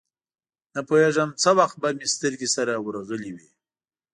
نپوهېږم 0.75 1.29
څه 1.41 1.49
وخت 1.59 1.75
به 1.81 1.89
مې 1.97 2.07
سترګې 2.13 2.47
سره 2.55 2.73
ورغلې 2.85 3.31
وې. 3.35 3.49